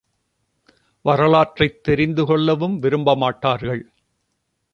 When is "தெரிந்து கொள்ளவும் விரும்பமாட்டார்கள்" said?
1.83-3.83